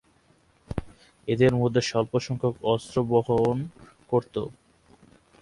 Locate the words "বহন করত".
3.11-4.35